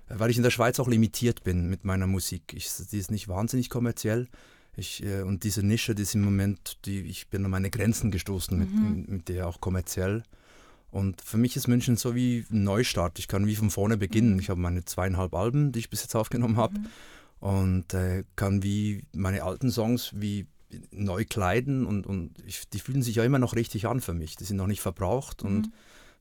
äh, 0.10 0.16
weil 0.18 0.30
ich 0.30 0.38
in 0.38 0.44
der 0.44 0.52
Schweiz 0.52 0.80
auch 0.80 0.88
limitiert 0.88 1.44
bin 1.44 1.70
mit 1.70 1.84
meiner 1.84 2.08
Musik. 2.08 2.54
Ich, 2.54 2.70
die 2.92 2.98
ist 2.98 3.12
nicht 3.12 3.28
wahnsinnig 3.28 3.70
kommerziell. 3.70 4.28
Ich, 4.76 5.04
äh, 5.04 5.22
und 5.22 5.44
diese 5.44 5.64
Nische, 5.64 5.96
die 5.96 6.04
ist 6.04 6.16
im 6.16 6.22
Moment, 6.22 6.78
die, 6.86 7.02
ich 7.02 7.28
bin 7.28 7.46
an 7.46 7.52
meine 7.52 7.70
Grenzen 7.70 8.12
gestoßen 8.12 8.58
mhm. 8.58 8.96
mit, 8.98 9.10
mit 9.10 9.30
der 9.30 9.48
auch 9.48 9.62
kommerziell. 9.62 10.24
Und 10.94 11.22
für 11.22 11.38
mich 11.38 11.56
ist 11.56 11.68
München 11.68 11.98
so 11.98 12.14
wie 12.14 12.46
ein 12.52 12.64
Neustart. 12.64 13.18
Ich 13.18 13.28
kann 13.28 13.48
wie 13.48 13.56
von 13.56 13.72
vorne 13.72 13.98
beginnen. 13.98 14.34
Mhm. 14.34 14.40
Ich 14.40 14.52
habe 14.52 14.62
meine 14.62 14.86
zweieinhalb 14.86 15.34
Alben, 15.34 15.72
die 15.72 15.80
ich 15.80 15.90
bis 15.90 16.04
jetzt 16.04 16.16
aufgenommen 16.16 16.56
habe. 16.56 16.78
Mhm. 16.78 16.86
Und 17.40 17.94
äh, 17.96 18.24
kann 18.36 18.62
wie 18.62 19.04
meine 19.12 19.42
alten 19.42 19.72
Songs 19.72 20.12
wie 20.16 20.46
neu 20.92 21.26
kleiden. 21.26 21.88
Und, 21.88 22.06
und 22.06 22.36
ich, 22.46 22.70
die 22.70 22.78
fühlen 22.78 23.02
sich 23.02 23.16
ja 23.16 23.24
immer 23.24 23.40
noch 23.40 23.56
richtig 23.56 23.88
an 23.88 24.02
für 24.02 24.14
mich. 24.14 24.36
Die 24.36 24.44
sind 24.44 24.58
noch 24.58 24.68
nicht 24.68 24.82
verbraucht. 24.82 25.44
Mhm. 25.44 25.74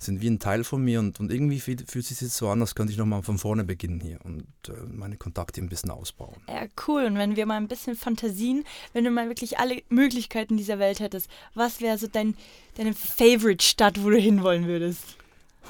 Sind 0.03 0.21
wie 0.21 0.29
ein 0.29 0.39
Teil 0.39 0.65
von 0.65 0.83
mir 0.83 0.99
und, 0.99 1.21
und 1.21 1.31
irgendwie 1.31 1.61
fühlt, 1.61 1.91
fühlt 1.91 2.05
sich 2.05 2.21
jetzt 2.21 2.37
so 2.37 2.49
an, 2.49 2.61
als 2.61 2.75
könnte 2.75 2.93
ich 2.93 2.99
nochmal 2.99 3.23
von 3.23 3.39
vorne 3.39 3.65
beginnen 3.65 4.01
hier 4.01 4.19
und 4.25 4.45
äh, 4.69 4.73
meine 4.93 5.17
Kontakte 5.17 5.61
ein 5.61 5.69
bisschen 5.69 5.91
ausbauen. 5.91 6.37
Ja, 6.49 6.67
cool. 6.89 7.05
Und 7.05 7.17
wenn 7.17 7.37
wir 7.37 7.47
mal 7.47 7.57
ein 7.57 7.69
bisschen 7.69 7.95
Fantasien, 7.95 8.65
wenn 8.93 9.05
du 9.05 9.11
mal 9.11 9.29
wirklich 9.29 9.59
alle 9.59 9.83
Möglichkeiten 9.89 10.57
dieser 10.57 10.79
Welt 10.79 11.01
hättest, 11.01 11.31
was 11.55 11.81
wäre 11.81 11.99
so 11.99 12.09
dein, 12.09 12.35
deine 12.77 12.95
Favorite-Stadt, 12.95 14.03
wo 14.03 14.11
du 14.11 14.19
hinwollen 14.19 14.67
würdest? 14.67 15.03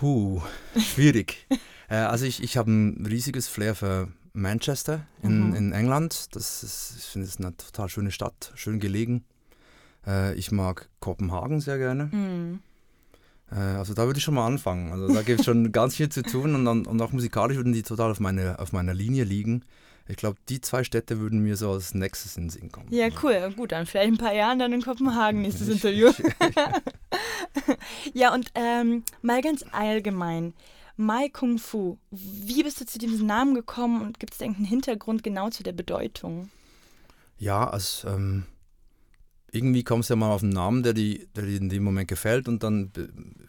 Huh, 0.01 0.41
schwierig. 0.77 1.47
äh, 1.91 1.97
also 1.97 2.25
ich, 2.25 2.43
ich 2.43 2.57
habe 2.57 2.71
ein 2.71 3.07
riesiges 3.07 3.49
Flair 3.49 3.75
für 3.75 4.09
Manchester 4.33 5.07
in, 5.23 5.51
mhm. 5.51 5.55
in 5.55 5.73
England. 5.73 6.35
Das 6.35 6.63
ist, 6.63 6.95
ich 6.99 7.05
finde 7.05 7.29
es 7.29 7.37
eine 7.39 7.57
total 7.57 7.89
schöne 7.89 8.11
Stadt, 8.11 8.53
schön 8.55 8.81
gelegen. 8.81 9.25
Äh, 10.07 10.35
ich 10.35 10.51
mag 10.51 10.89
Kopenhagen 11.01 11.61
sehr 11.61 11.79
gerne. 11.79 12.05
Mhm. 12.07 12.61
Äh, 13.55 13.59
also 13.59 13.95
da 13.95 14.07
würde 14.07 14.19
ich 14.19 14.25
schon 14.25 14.35
mal 14.35 14.47
anfangen. 14.47 14.93
Also 14.93 15.13
da 15.13 15.23
gibt 15.23 15.41
es 15.41 15.47
schon 15.47 15.73
ganz 15.73 15.97
viel 15.97 16.09
zu 16.09 16.23
tun 16.23 16.55
und, 16.55 16.87
und 16.87 17.03
auch 17.03 17.13
musikalisch 17.13 17.57
würden 17.57 17.73
die 17.73 17.83
total 17.83 18.11
auf, 18.11 18.21
meine, 18.21 18.59
auf 18.59 18.73
meiner 18.73 18.95
Linie 18.95 19.25
liegen. 19.25 19.65
Ich 20.09 20.17
glaube, 20.17 20.39
die 20.49 20.61
zwei 20.61 20.83
Städte 20.83 21.21
würden 21.21 21.41
mir 21.41 21.57
so 21.57 21.71
als 21.71 21.95
nächstes 21.95 22.37
in 22.37 22.45
den 22.45 22.51
Sinn 22.51 22.73
kommen. 22.73 22.89
Ja, 22.91 23.09
cool. 23.23 23.53
Gut, 23.57 23.73
dann 23.73 23.87
vielleicht 23.87 24.13
ein 24.13 24.19
paar 24.19 24.35
Jahren 24.35 24.59
dann 24.59 24.73
in 24.73 24.83
Kopenhagen 24.83 25.43
nächstes 25.43 25.69
ich, 25.69 25.75
Interview. 25.75 26.11
ja, 28.13 28.35
und 28.35 28.51
ähm, 28.55 29.05
mal 29.23 29.43
ganz 29.43 29.65
allgemein. 29.71 30.55
Mai 30.97 31.29
Kung 31.29 31.59
Fu. 31.59 31.99
Wie 32.11 32.63
bist 32.63 32.81
du 32.81 32.87
zu 32.87 32.99
diesem 32.99 33.27
Namen 33.27 33.55
gekommen 33.55 34.03
und 34.03 34.21
gibt 34.21 34.35
es 34.35 34.41
irgendeinen 34.41 34.67
Hintergrund 34.67 35.23
genau 35.23 35.51
zu 35.51 35.63
der 35.63 35.73
Bedeutung? 35.73 36.51
Ja, 37.39 37.69
also 37.69 38.09
ähm, 38.09 38.45
irgendwie 39.53 39.85
kommst 39.85 40.09
du 40.09 40.15
ja 40.15 40.17
mal 40.17 40.33
auf 40.33 40.43
einen 40.43 40.53
Namen, 40.53 40.83
der 40.83 40.95
dir 40.95 41.27
die 41.37 41.57
in 41.57 41.69
dem 41.69 41.85
Moment 41.85 42.09
gefällt 42.09 42.49
und 42.49 42.63
dann 42.63 42.91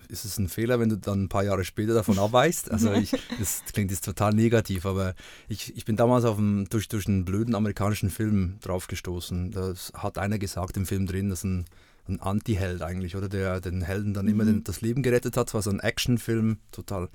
ist 0.09 0.25
es 0.25 0.37
ein 0.37 0.49
Fehler, 0.49 0.79
wenn 0.79 0.89
du 0.89 0.97
dann 0.97 1.23
ein 1.23 1.29
paar 1.29 1.43
Jahre 1.43 1.63
später 1.63 1.93
davon 1.93 2.19
abweichst. 2.19 2.69
Also 2.69 2.91
ich, 2.91 3.11
das 3.39 3.63
klingt 3.71 3.89
jetzt 3.89 4.03
total 4.03 4.33
negativ, 4.33 4.85
aber 4.85 5.15
ich, 5.47 5.75
ich 5.75 5.85
bin 5.85 5.95
damals 5.95 6.25
auf 6.25 6.37
einen, 6.37 6.65
durch, 6.65 6.89
durch 6.89 7.07
einen 7.07 7.23
blöden 7.23 7.55
amerikanischen 7.55 8.09
Film 8.09 8.57
draufgestoßen. 8.61 9.51
Da 9.51 9.73
hat 9.93 10.17
einer 10.17 10.37
gesagt 10.37 10.75
im 10.75 10.85
Film 10.85 11.07
drin, 11.07 11.29
dass 11.29 11.45
ein, 11.45 11.65
ein 12.07 12.19
Anti-Held 12.19 12.81
eigentlich, 12.81 13.15
oder 13.15 13.29
der 13.29 13.61
den 13.61 13.81
Helden 13.81 14.13
dann 14.13 14.25
mhm. 14.25 14.31
immer 14.31 14.45
den, 14.45 14.63
das 14.65 14.81
Leben 14.81 15.03
gerettet 15.03 15.37
hat. 15.37 15.47
Es 15.47 15.53
war 15.53 15.61
so 15.61 15.69
ein 15.69 15.79
Actionfilm, 15.79 16.57
total, 16.73 17.07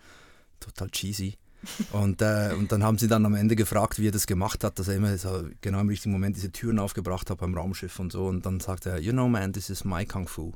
total 0.61 0.89
cheesy. 0.91 1.37
Und, 1.93 2.23
äh, 2.23 2.55
und 2.57 2.71
dann 2.73 2.83
haben 2.85 2.99
sie 2.99 3.09
dann 3.09 3.27
am 3.27 3.35
Ende 3.35 3.57
gefragt, 3.57 3.99
wie 3.99 4.09
er 4.09 4.13
das 4.13 4.27
gemacht 4.27 4.63
hat, 4.65 4.79
dass 4.79 4.89
er 4.89 4.97
immer 4.97 5.17
so 5.19 5.49
genau 5.61 5.81
im 5.81 5.89
richtigen 5.89 6.13
Moment 6.13 6.37
diese 6.37 6.53
Türen 6.53 6.79
aufgebracht 6.79 7.31
hat 7.31 7.39
beim 7.39 7.55
Raumschiff 7.55 7.99
und 7.99 8.13
so. 8.13 8.27
Und 8.27 8.47
dann 8.47 8.61
sagt 8.61 8.87
er, 8.87 8.99
you 8.99 9.13
know 9.13 9.29
man, 9.29 9.53
this 9.53 9.71
is 9.71 9.85
my 9.85 10.07
Kung 10.07 10.29
Fu. 10.29 10.53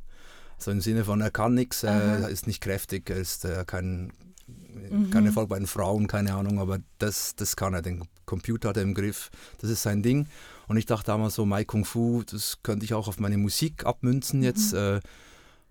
So 0.59 0.71
im 0.71 0.81
Sinne 0.81 1.05
von, 1.05 1.21
er 1.21 1.31
kann 1.31 1.55
nichts, 1.55 1.83
er 1.83 2.29
ist 2.29 2.47
nicht 2.47 2.61
kräftig, 2.61 3.11
er 3.11 3.17
ist 3.17 3.45
äh, 3.45 3.65
kein, 3.67 4.13
mhm. 4.47 5.11
kein 5.11 5.27
Erfolg 5.27 5.49
bei 5.49 5.59
den 5.59 5.67
Frauen, 5.67 6.07
keine 6.07 6.35
Ahnung, 6.35 6.61
aber 6.61 6.79
das, 6.99 7.35
das 7.35 7.57
kann 7.57 7.75
er, 7.75 7.83
den 7.83 8.05
Computer 8.27 8.69
hat 8.69 8.77
er 8.77 8.85
im 8.85 8.95
Griff, 8.95 9.31
das 9.59 9.71
ist 9.71 9.83
sein 9.83 10.05
Ding. 10.05 10.29
Und 10.69 10.77
ich 10.77 10.87
dachte 10.87 11.07
damals 11.07 11.35
so, 11.35 11.45
My 11.45 11.65
Kung 11.65 11.85
Fu, 11.85 12.23
das 12.23 12.59
könnte 12.63 12.85
ich 12.85 12.95
auch 12.95 13.09
auf 13.09 13.19
meine 13.19 13.39
Musik 13.39 13.85
abmünzen 13.85 14.45
jetzt. 14.45 14.73
Mhm. 14.73 15.01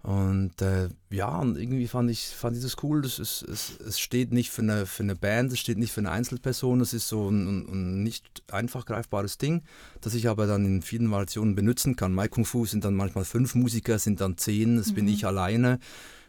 Und 0.04 0.60
äh, 0.64 0.90
ja, 1.12 1.38
und 1.38 1.58
irgendwie 1.58 1.88
fand 1.88 2.10
ich, 2.10 2.26
fand 2.28 2.58
ich 2.58 2.64
das 2.64 2.78
cool. 2.82 3.04
Das 3.04 3.20
ist, 3.20 3.44
es, 3.44 3.80
es 3.80 4.00
steht 4.00 4.32
nicht 4.32 4.50
für 4.50 4.64
eine, 4.64 4.88
für 4.88 5.04
eine 5.04 5.16
Band, 5.16 5.54
es 5.54 5.60
steht 5.60 5.78
nicht 5.78 5.92
für 5.92 6.02
eine 6.02 6.10
Einzelperson, 6.10 6.82
es 6.82 6.94
ist 6.94 7.08
so 7.08 7.30
ein, 7.30 7.68
ein, 7.72 8.04
nicht 8.04 8.42
einfach 8.52 8.86
greifbares 8.88 9.38
Ding, 9.38 9.62
das 10.02 10.16
ich 10.16 10.28
aber 10.28 10.48
dann 10.48 10.66
in 10.66 10.82
vielen 10.82 11.12
Variationen 11.12 11.54
benutzen 11.54 11.96
kann. 11.96 12.14
Mai 12.14 12.28
Kung 12.28 12.46
Fu 12.46 12.66
sind 12.66 12.84
dann 12.84 12.96
manchmal 12.96 13.26
fünf 13.26 13.54
Musiker, 13.54 14.00
sind 14.00 14.22
dann 14.22 14.38
zehn, 14.38 14.78
das 14.78 14.92
mhm. 14.92 14.96
bin 14.96 15.08
ich 15.08 15.26
alleine. 15.26 15.80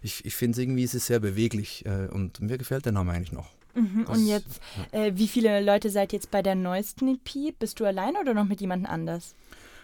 Ich, 0.03 0.25
ich 0.27 0.35
finde 0.35 0.57
es 0.57 0.59
irgendwie, 0.59 0.85
es 0.85 0.95
ist 0.95 1.07
sehr 1.07 1.21
beweglich 1.21 1.87
äh, 1.87 2.09
und 2.09 2.41
mir 2.41 2.59
gefällt 2.59 2.85
der 2.85 2.93
Name 2.93 3.13
eigentlich 3.13 3.33
noch. 3.33 3.49
Mhm. 3.75 4.05
Und 4.07 4.27
jetzt, 4.27 4.61
äh, 4.91 5.13
wie 5.15 5.29
viele 5.29 5.65
Leute 5.65 5.89
seid 5.89 6.13
jetzt 6.13 6.31
bei 6.31 6.43
der 6.43 6.57
neuesten 6.57 7.09
EP? 7.09 7.59
Bist 7.59 7.81
du 7.81 7.87
alleine 7.87 8.21
oder 8.21 8.35
noch 8.35 8.45
mit 8.45 8.61
jemandem 8.61 8.91
anders? 8.91 9.35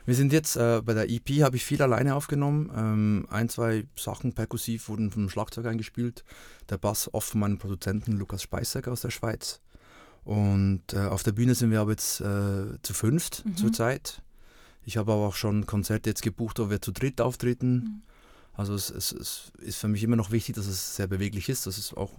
Wir 0.09 0.15
sind 0.15 0.33
jetzt 0.33 0.57
äh, 0.57 0.81
bei 0.83 0.95
der 0.95 1.11
EP, 1.11 1.43
habe 1.43 1.57
ich 1.57 1.67
viel 1.67 1.83
alleine 1.83 2.15
aufgenommen. 2.15 2.73
Ähm, 2.75 3.27
ein, 3.29 3.50
zwei 3.50 3.85
Sachen 3.95 4.33
perkussiv 4.33 4.88
wurden 4.88 5.11
vom 5.11 5.29
Schlagzeug 5.29 5.67
eingespielt. 5.67 6.25
Der 6.71 6.79
Bass 6.79 7.12
oft 7.12 7.29
von 7.29 7.41
meinem 7.41 7.59
Produzenten 7.59 8.12
Lukas 8.12 8.43
Speisek 8.43 8.88
aus 8.88 9.03
der 9.03 9.11
Schweiz. 9.11 9.61
Und 10.25 10.95
äh, 10.95 11.00
auf 11.00 11.25
der 11.25 11.33
Bühne 11.33 11.55
sind 11.55 11.73
wir 11.73 11.83
aber 11.83 11.91
jetzt 11.91 12.23
äh, 12.23 12.81
zu 12.81 12.95
fünft 12.95 13.45
mhm. 13.45 13.57
zurzeit. 13.59 14.23
Ich 14.83 14.97
habe 14.97 15.12
aber 15.12 15.27
auch 15.27 15.35
schon 15.35 15.67
Konzerte 15.67 16.09
jetzt 16.09 16.23
gebucht, 16.23 16.59
wo 16.59 16.71
wir 16.71 16.81
zu 16.81 16.93
dritt 16.93 17.21
auftreten. 17.21 17.75
Mhm. 17.75 18.03
Also 18.55 18.73
es, 18.73 18.88
es, 18.88 19.12
es, 19.12 19.53
ist 19.59 19.77
für 19.77 19.88
mich 19.88 20.03
immer 20.03 20.17
noch 20.17 20.31
wichtig, 20.31 20.55
dass 20.55 20.69
es 20.69 20.97
sehr 20.97 21.07
beweglich 21.07 21.50
ist. 21.50 21.67
Das 21.67 21.77
ist 21.77 21.95
auch 21.95 22.15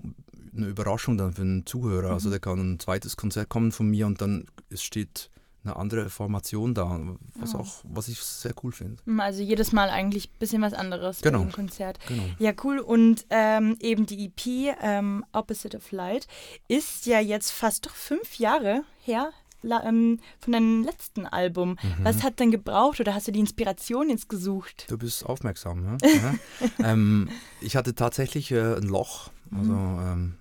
eine 0.56 0.68
Überraschung 0.68 1.18
dann 1.18 1.34
für 1.34 1.42
einen 1.42 1.66
Zuhörer. 1.66 2.12
Also 2.12 2.12
mhm. 2.12 2.14
Also 2.14 2.30
der 2.30 2.40
kann 2.40 2.60
ein 2.60 2.80
zweites 2.80 3.18
Konzert 3.18 3.50
kommen 3.50 3.72
von 3.72 3.90
mir 3.90 4.06
und 4.06 4.22
dann 4.22 4.46
es 4.70 4.84
steht 4.84 5.32
eine 5.64 5.76
andere 5.76 6.10
Formation 6.10 6.74
da, 6.74 7.00
was 7.36 7.54
auch, 7.54 7.84
was 7.84 8.08
ich 8.08 8.20
sehr 8.20 8.54
cool 8.64 8.72
finde. 8.72 9.02
Also 9.18 9.42
jedes 9.42 9.72
Mal 9.72 9.90
eigentlich 9.90 10.30
ein 10.30 10.40
bisschen 10.40 10.62
was 10.62 10.74
anderes 10.74 11.22
genau. 11.22 11.40
beim 11.40 11.52
Konzert. 11.52 12.00
Genau. 12.08 12.24
Ja, 12.40 12.54
cool. 12.64 12.80
Und 12.80 13.26
ähm, 13.30 13.78
eben 13.82 14.06
die 14.06 14.26
EP 14.26 14.76
ähm, 14.82 15.26
Opposite 15.34 15.76
of 15.76 15.92
Light 15.92 16.28
ist 16.68 17.06
ja 17.06 17.20
jetzt 17.20 17.52
fast 17.52 17.86
doch 17.86 17.94
fünf 17.94 18.40
Jahre 18.40 18.84
her 19.04 19.32
la, 19.62 19.84
ähm, 19.84 20.20
von 20.40 20.54
deinem 20.54 20.84
letzten 20.84 21.26
Album. 21.26 21.72
Mhm. 21.82 22.04
Was 22.04 22.24
hat 22.24 22.40
denn 22.40 22.52
gebraucht 22.52 23.00
oder 23.00 23.14
hast 23.14 23.28
du 23.28 23.32
die 23.32 23.40
Inspiration 23.40 24.10
jetzt 24.10 24.30
gesucht? 24.30 24.86
Du 24.90 24.98
bist 24.98 25.26
aufmerksam, 25.26 25.84
ne? 25.84 25.98
ja. 26.80 26.92
ähm, 26.92 27.30
ich 27.62 27.76
hatte 27.76 27.96
tatsächlich 27.96 28.52
äh, 28.52 28.76
ein 28.76 28.84
Loch. 28.84 29.32
Also 29.52 29.74
ähm, 29.74 30.36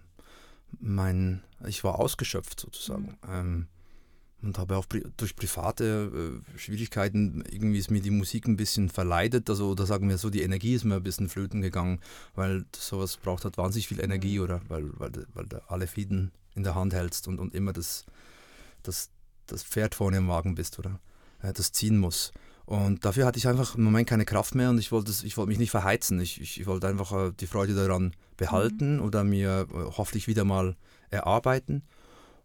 mein, 0.81 1.43
ich 1.67 1.83
war 1.83 1.99
ausgeschöpft 1.99 2.61
sozusagen. 2.61 3.17
Ähm, 3.29 3.69
und 4.43 4.59
habe 4.59 4.77
auch 4.77 4.89
pri 4.89 5.03
durch 5.17 5.35
private 5.35 6.41
äh, 6.55 6.59
Schwierigkeiten 6.59 7.45
irgendwie 7.51 7.79
ist 7.79 7.91
mir 7.91 8.01
die 8.01 8.11
Musik 8.11 8.47
ein 8.47 8.57
bisschen 8.57 8.89
verleidet. 8.89 9.51
Also, 9.51 9.71
oder 9.71 9.87
sagen 9.87 10.09
wir 10.09 10.19
so, 10.19 10.31
die 10.31 10.43
Energie 10.43 10.75
ist 10.75 10.85
mir 10.85 10.97
ein 10.97 11.03
bisschen 11.03 11.29
flöten 11.29 11.61
gegangen, 11.61 12.01
weil 12.35 12.65
sowas 12.77 13.17
braucht 13.17 13.45
halt 13.45 13.59
wahnsinnig 13.59 13.89
viel 13.89 14.01
Energie, 14.01 14.39
oder? 14.39 14.61
Weil, 14.69 14.91
weil, 14.99 15.27
weil 15.35 15.47
du 15.47 15.63
alle 15.69 15.87
Fäden 15.87 16.31
in 16.55 16.63
der 16.63 16.75
Hand 16.75 16.95
hältst 16.95 17.27
und, 17.27 17.41
und 17.41 17.55
immer 17.55 17.73
das, 17.73 18.05
das, 18.83 19.11
das 19.47 19.65
Pferd 19.65 19.95
vorne 19.95 20.19
im 20.19 20.29
Wagen 20.29 20.55
bist, 20.55 20.79
oder? 20.79 21.01
Äh, 21.43 21.53
das 21.53 21.73
ziehen 21.73 21.99
muss. 21.99 22.33
Und 22.65 23.05
dafür 23.07 23.25
hatte 23.25 23.39
ich 23.39 23.49
einfach 23.49 23.77
im 23.77 23.85
Moment 23.85 24.09
keine 24.09 24.27
Kraft 24.27 24.55
mehr 24.55 24.69
und 24.69 24.79
ich 24.79 24.93
wollte, 24.93 25.11
ich 25.25 25.37
wollte 25.39 25.49
mich 25.49 25.59
nicht 25.59 25.71
verheizen. 25.71 26.21
Ich, 26.21 26.41
ich, 26.41 26.61
ich 26.61 26.67
wollte 26.67 26.87
einfach 26.87 27.13
äh, 27.13 27.33
die 27.33 27.47
Freude 27.47 27.75
daran 27.75 28.13
behalten 28.37 28.97
mhm. 28.97 29.03
oder 29.03 29.25
mir 29.25 29.67
äh, 29.73 29.75
hoffentlich 29.97 30.29
wieder 30.29 30.45
mal 30.45 30.77
erarbeiten. 31.11 31.83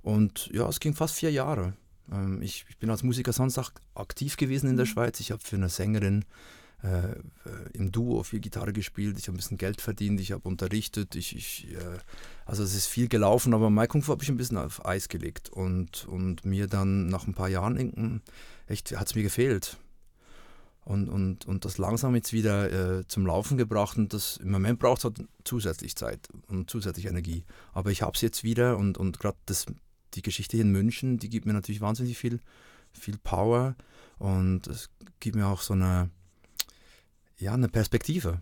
Und 0.01 0.49
ja, 0.53 0.67
es 0.67 0.79
ging 0.79 0.93
fast 0.93 1.15
vier 1.15 1.31
Jahre. 1.31 1.73
Ähm, 2.11 2.41
ich, 2.41 2.65
ich, 2.69 2.77
bin 2.77 2.89
als 2.89 3.03
Musiker 3.03 3.33
sonst 3.33 3.57
auch 3.57 3.71
aktiv 3.95 4.37
gewesen 4.37 4.69
in 4.69 4.77
der 4.77 4.85
Schweiz. 4.85 5.19
Ich 5.19 5.31
habe 5.31 5.41
für 5.43 5.55
eine 5.55 5.69
Sängerin 5.69 6.25
äh, 6.83 7.15
im 7.73 7.91
Duo 7.91 8.23
viel 8.23 8.39
Gitarre 8.39 8.73
gespielt. 8.73 9.17
Ich 9.17 9.27
habe 9.27 9.35
ein 9.35 9.37
bisschen 9.37 9.57
Geld 9.57 9.81
verdient. 9.81 10.19
Ich 10.19 10.31
habe 10.31 10.47
unterrichtet. 10.47 11.15
Ich, 11.15 11.35
ich 11.35 11.71
äh, 11.73 11.99
also 12.45 12.63
es 12.63 12.75
ist 12.75 12.87
viel 12.87 13.07
gelaufen, 13.07 13.53
aber 13.53 13.69
Mai 13.69 13.87
Kung 13.87 14.05
habe 14.07 14.23
ich 14.23 14.29
ein 14.29 14.37
bisschen 14.37 14.57
auf 14.57 14.85
Eis 14.85 15.07
gelegt. 15.09 15.49
Und, 15.49 16.05
und 16.05 16.45
mir 16.45 16.67
dann 16.67 17.07
nach 17.07 17.27
ein 17.27 17.33
paar 17.33 17.49
Jahren 17.49 18.21
echt 18.67 18.97
hat 18.97 19.07
es 19.07 19.15
mir 19.15 19.23
gefehlt. 19.23 19.77
Und, 20.85 21.07
und, 21.07 21.45
und 21.45 21.63
das 21.63 21.77
langsam 21.77 22.13
jetzt 22.13 22.33
wieder 22.33 22.99
äh, 22.99 23.07
zum 23.07 23.25
Laufen 23.25 23.57
gebracht 23.57 23.97
und 23.97 24.11
das 24.11 24.35
im 24.37 24.51
Moment 24.51 24.79
braucht 24.79 24.97
es 24.97 25.03
halt 25.05 25.23
zusätzlich 25.45 25.95
Zeit 25.95 26.27
und 26.47 26.69
zusätzlich 26.69 27.05
Energie. 27.05 27.45
Aber 27.71 27.89
ich 27.89 28.01
habe 28.01 28.11
es 28.15 28.21
jetzt 28.21 28.43
wieder 28.43 28.77
und, 28.77 28.97
und 28.97 29.17
gerade 29.19 29.37
das 29.45 29.65
die 30.15 30.21
Geschichte 30.21 30.57
hier 30.57 30.65
in 30.65 30.71
München, 30.71 31.17
die 31.17 31.29
gibt 31.29 31.45
mir 31.45 31.53
natürlich 31.53 31.81
wahnsinnig 31.81 32.17
viel, 32.17 32.39
viel 32.91 33.17
Power 33.23 33.75
und 34.19 34.67
es 34.67 34.89
gibt 35.19 35.35
mir 35.35 35.47
auch 35.47 35.61
so 35.61 35.73
eine, 35.73 36.09
ja, 37.37 37.53
eine 37.53 37.69
Perspektive. 37.69 38.41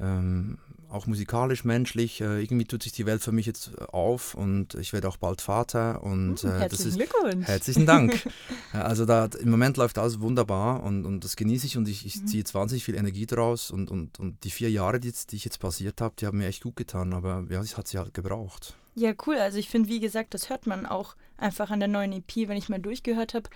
Ähm, 0.00 0.58
auch 0.92 1.06
musikalisch, 1.06 1.64
menschlich. 1.64 2.20
Äh, 2.20 2.42
irgendwie 2.42 2.66
tut 2.66 2.82
sich 2.82 2.92
die 2.92 3.06
Welt 3.06 3.22
für 3.22 3.32
mich 3.32 3.46
jetzt 3.46 3.78
auf 3.92 4.34
und 4.34 4.74
ich 4.74 4.92
werde 4.92 5.08
auch 5.08 5.16
bald 5.16 5.40
Vater. 5.40 6.02
Und, 6.02 6.44
uh, 6.44 6.48
äh, 6.48 6.60
herzlichen 6.60 6.96
Glückwunsch. 6.96 7.46
Herzlichen 7.46 7.86
Dank. 7.86 8.28
also 8.72 9.06
da, 9.06 9.26
im 9.40 9.50
Moment 9.50 9.76
läuft 9.78 9.98
alles 9.98 10.20
wunderbar 10.20 10.82
und, 10.82 11.06
und 11.06 11.24
das 11.24 11.36
genieße 11.36 11.66
ich 11.66 11.76
und 11.76 11.88
ich, 11.88 12.04
ich 12.04 12.20
mhm. 12.20 12.26
ziehe 12.26 12.38
jetzt 12.40 12.54
wahnsinnig 12.54 12.84
viel 12.84 12.94
Energie 12.94 13.26
draus 13.26 13.70
und, 13.70 13.90
und, 13.90 14.20
und 14.20 14.44
die 14.44 14.50
vier 14.50 14.70
Jahre, 14.70 15.00
die, 15.00 15.12
die 15.30 15.36
ich 15.36 15.44
jetzt 15.44 15.60
passiert 15.60 16.00
habe, 16.00 16.14
die 16.18 16.26
haben 16.26 16.38
mir 16.38 16.46
echt 16.46 16.62
gut 16.62 16.76
getan, 16.76 17.14
aber 17.14 17.44
ja, 17.48 17.60
es 17.60 17.76
hat 17.76 17.88
sie 17.88 17.98
halt 17.98 18.12
gebraucht. 18.12 18.76
Ja, 18.94 19.12
cool. 19.26 19.36
Also 19.36 19.58
ich 19.58 19.68
finde, 19.68 19.88
wie 19.88 20.00
gesagt, 20.00 20.34
das 20.34 20.50
hört 20.50 20.66
man 20.66 20.86
auch 20.86 21.16
einfach 21.36 21.70
an 21.70 21.80
der 21.80 21.88
neuen 21.88 22.12
EP, 22.12 22.48
wenn 22.48 22.56
ich 22.56 22.68
mal 22.68 22.80
durchgehört 22.80 23.34
habe. 23.34 23.48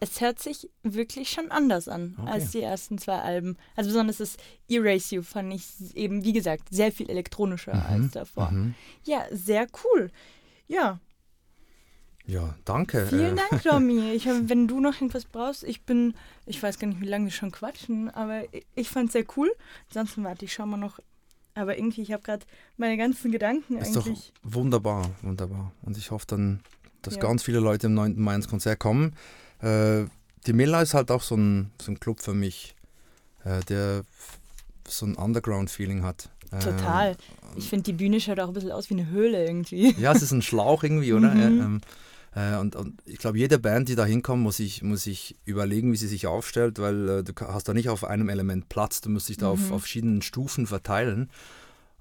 Es 0.00 0.20
hört 0.20 0.40
sich 0.40 0.68
wirklich 0.82 1.30
schon 1.30 1.50
anders 1.50 1.88
an 1.88 2.16
okay. 2.18 2.30
als 2.30 2.50
die 2.50 2.60
ersten 2.60 2.98
zwei 2.98 3.18
Alben. 3.18 3.56
Also 3.76 3.90
besonders 3.90 4.18
das 4.18 4.36
Erase 4.68 5.16
You 5.16 5.22
fand 5.22 5.52
ich 5.54 5.96
eben, 5.96 6.24
wie 6.24 6.32
gesagt, 6.32 6.64
sehr 6.70 6.92
viel 6.92 7.08
elektronischer 7.08 7.74
mhm. 7.74 8.02
als 8.04 8.12
davor. 8.12 8.50
Mhm. 8.50 8.74
Ja, 9.04 9.24
sehr 9.30 9.66
cool. 9.84 10.10
Ja. 10.66 11.00
Ja, 12.26 12.54
danke. 12.64 13.06
Vielen 13.06 13.36
Dank, 13.36 13.62
Domi. 13.64 14.12
Ich 14.12 14.26
hab, 14.26 14.48
wenn 14.48 14.66
du 14.66 14.80
noch 14.80 14.94
irgendwas 14.94 15.26
brauchst, 15.26 15.62
ich 15.64 15.82
bin, 15.82 16.14
ich 16.46 16.62
weiß 16.62 16.78
gar 16.78 16.88
nicht, 16.88 17.00
wie 17.00 17.08
lange 17.08 17.26
wir 17.26 17.32
schon 17.32 17.52
quatschen, 17.52 18.10
aber 18.10 18.44
ich, 18.52 18.66
ich 18.74 18.88
fand 18.88 19.08
es 19.08 19.12
sehr 19.12 19.26
cool. 19.36 19.52
Ansonsten 19.88 20.24
warte 20.24 20.44
ich, 20.44 20.52
schau 20.52 20.66
mal 20.66 20.76
noch 20.76 20.98
aber 21.54 21.78
irgendwie, 21.78 22.02
ich 22.02 22.12
habe 22.12 22.22
gerade 22.22 22.44
meine 22.76 22.96
ganzen 22.96 23.30
Gedanken 23.30 23.78
ist 23.78 23.96
eigentlich. 23.96 24.32
Doch 24.42 24.54
wunderbar, 24.54 25.10
wunderbar. 25.22 25.72
Und 25.82 25.96
ich 25.96 26.10
hoffe 26.10 26.26
dann, 26.28 26.60
dass 27.02 27.14
ja. 27.14 27.20
ganz 27.20 27.42
viele 27.42 27.60
Leute 27.60 27.86
im 27.86 27.94
9. 27.94 28.18
Mai 28.20 28.34
ins 28.34 28.48
Konzert 28.48 28.80
kommen. 28.80 29.14
Äh, 29.60 30.04
die 30.46 30.52
Miller 30.52 30.82
ist 30.82 30.94
halt 30.94 31.10
auch 31.10 31.22
so 31.22 31.36
ein, 31.36 31.70
so 31.80 31.92
ein 31.92 32.00
Club 32.00 32.20
für 32.20 32.34
mich, 32.34 32.74
äh, 33.44 33.60
der 33.68 34.02
so 34.86 35.06
ein 35.06 35.14
Underground-Feeling 35.14 36.02
hat. 36.02 36.28
Äh, 36.50 36.58
Total. 36.58 37.16
ich 37.56 37.68
finde, 37.68 37.84
die 37.84 37.92
Bühne 37.92 38.20
schaut 38.20 38.40
auch 38.40 38.48
ein 38.48 38.54
bisschen 38.54 38.72
aus 38.72 38.90
wie 38.90 38.94
eine 38.94 39.08
Höhle 39.08 39.44
irgendwie. 39.44 39.92
Ja, 39.98 40.12
es 40.12 40.22
ist 40.22 40.32
ein 40.32 40.42
Schlauch 40.42 40.82
irgendwie, 40.82 41.12
oder? 41.12 41.34
Mhm. 41.34 41.60
Ähm, 41.60 41.80
äh, 42.34 42.56
und, 42.56 42.76
und, 42.76 43.00
ich 43.04 43.18
glaube, 43.18 43.38
jede 43.38 43.58
Band, 43.58 43.88
die 43.88 43.94
da 43.94 44.04
hinkommt, 44.04 44.42
muss 44.42 44.56
sich, 44.56 44.82
muss 44.82 45.04
sich 45.04 45.36
überlegen, 45.44 45.92
wie 45.92 45.96
sie 45.96 46.08
sich 46.08 46.26
aufstellt, 46.26 46.78
weil 46.78 47.08
äh, 47.08 47.24
du 47.24 47.32
hast 47.40 47.68
da 47.68 47.74
nicht 47.74 47.88
auf 47.88 48.04
einem 48.04 48.28
Element 48.28 48.68
Platz, 48.68 49.00
du 49.00 49.10
musst 49.10 49.28
dich 49.28 49.36
da 49.36 49.46
mhm. 49.46 49.52
auf, 49.52 49.72
auf 49.72 49.80
verschiedenen 49.82 50.22
Stufen 50.22 50.66
verteilen. 50.66 51.30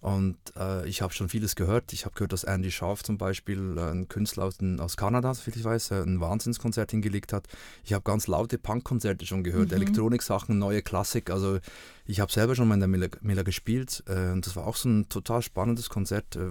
Und 0.04 0.36
äh, 0.58 0.86
ich 0.86 1.02
habe 1.02 1.14
schon 1.14 1.30
vieles 1.30 1.56
gehört. 1.56 1.94
Ich 1.94 2.04
habe 2.04 2.14
gehört, 2.14 2.34
dass 2.34 2.44
Andy 2.44 2.72
Scharf 2.72 3.04
zum 3.04 3.18
Beispiel, 3.18 3.78
äh, 3.78 3.90
ein 3.92 4.10
Künstler 4.10 4.44
aus, 4.44 4.58
aus 4.80 4.98
Kanada, 4.98 5.34
soviel 5.34 5.54
ich 5.56 5.64
weiß, 5.64 5.92
äh, 5.92 6.02
ein 6.02 6.20
Wahnsinnskonzert 6.20 6.92
hingelegt 6.92 7.32
hat. 7.32 7.48
Ich 7.86 7.94
habe 7.94 8.04
ganz 8.04 8.28
laute 8.28 8.58
Punkkonzerte 8.58 9.26
schon 9.26 9.46
gehört, 9.46 9.70
mhm. 9.70 9.76
Elektronik-Sachen, 9.76 10.60
neue 10.60 10.82
Klassik. 10.82 11.30
Also 11.30 11.60
ich 12.06 12.20
habe 12.20 12.34
selber 12.34 12.54
schon 12.54 12.68
mal 12.68 12.74
in 12.74 12.82
der 12.82 12.90
Miller, 12.90 13.08
Miller 13.22 13.46
gespielt. 13.46 14.04
Äh, 14.08 14.32
und 14.32 14.46
das 14.46 14.58
war 14.58 14.68
auch 14.68 14.76
so 14.76 14.90
ein 14.90 15.08
total 15.08 15.42
spannendes 15.42 15.90
Konzert, 15.90 16.36
äh, 16.36 16.50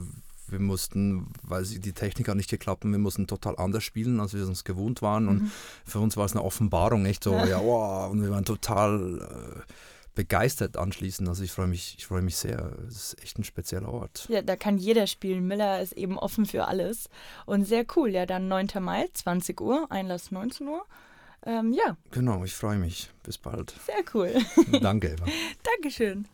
wir 0.53 0.61
mussten, 0.61 1.29
weil 1.43 1.65
die 1.65 1.93
Technik 1.93 2.29
hat 2.29 2.37
nicht 2.37 2.51
geklappt, 2.51 2.85
wir 2.85 2.99
mussten 2.99 3.27
total 3.27 3.57
anders 3.57 3.83
spielen, 3.83 4.21
als 4.21 4.35
wir 4.35 4.47
uns 4.47 4.65
gewohnt 4.65 5.03
waren. 5.03 5.29
Und 5.29 5.43
mhm. 5.43 5.51
für 5.85 5.99
uns 5.99 6.17
war 6.17 6.27
es 6.27 6.33
eine 6.33 6.45
Offenbarung, 6.45 7.07
echt 7.07 7.25
so, 7.25 7.33
ja, 7.33 7.47
ja 7.47 7.61
wow, 7.61 8.11
und 8.11 8.23
wir 8.23 8.31
waren 8.31 8.45
total 8.45 9.21
äh, 9.21 9.73
begeistert 10.15 10.77
anschließend. 10.77 11.29
Also 11.29 11.43
ich 11.43 11.53
freue 11.53 11.67
mich, 11.67 11.97
ich 11.99 12.07
freue 12.07 12.23
mich 12.23 12.37
sehr. 12.37 12.73
Es 12.89 13.15
ist 13.15 13.23
echt 13.23 13.39
ein 13.39 13.45
spezieller 13.45 13.89
Ort. 13.89 14.27
Ja, 14.29 14.43
da 14.43 14.57
kann 14.57 14.79
jeder 14.79 15.07
spielen. 15.07 15.47
Miller 15.47 15.81
ist 15.81 15.93
eben 15.93 16.19
offen 16.19 16.47
für 16.47 16.69
alles. 16.69 17.09
Und 17.47 17.65
sehr 17.65 17.85
cool. 17.97 18.11
Ja, 18.11 18.27
dann 18.27 18.49
9. 18.49 18.69
Mai, 18.81 19.09
20 19.13 19.61
Uhr, 19.61 19.87
Einlass 19.91 20.31
19 20.31 20.69
Uhr. 20.69 20.85
Ähm, 21.45 21.73
ja. 21.73 21.97
Genau, 22.11 22.45
ich 22.45 22.55
freue 22.55 22.79
mich. 22.79 23.11
Bis 23.23 23.39
bald. 23.39 23.75
Sehr 23.87 24.05
cool. 24.15 24.35
Danke, 24.81 25.09
Eva. 25.09 25.27
Dankeschön. 25.63 26.27